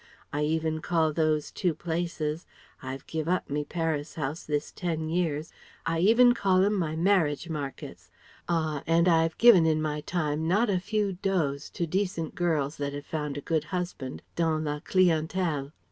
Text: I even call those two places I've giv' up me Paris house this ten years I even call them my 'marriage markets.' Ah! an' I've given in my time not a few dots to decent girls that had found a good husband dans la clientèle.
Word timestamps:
I 0.33 0.41
even 0.45 0.81
call 0.81 1.13
those 1.13 1.51
two 1.51 1.75
places 1.75 2.47
I've 2.81 3.05
giv' 3.05 3.27
up 3.29 3.51
me 3.51 3.63
Paris 3.63 4.15
house 4.15 4.43
this 4.43 4.71
ten 4.71 5.09
years 5.09 5.51
I 5.85 5.99
even 5.99 6.33
call 6.33 6.59
them 6.61 6.73
my 6.73 6.95
'marriage 6.95 7.49
markets.' 7.49 8.09
Ah! 8.49 8.81
an' 8.87 9.07
I've 9.07 9.37
given 9.37 9.67
in 9.67 9.79
my 9.79 10.01
time 10.01 10.47
not 10.47 10.71
a 10.71 10.79
few 10.79 11.13
dots 11.13 11.69
to 11.69 11.85
decent 11.85 12.33
girls 12.33 12.77
that 12.77 12.93
had 12.93 13.05
found 13.05 13.37
a 13.37 13.41
good 13.41 13.65
husband 13.65 14.23
dans 14.35 14.65
la 14.65 14.79
clientèle. 14.79 15.71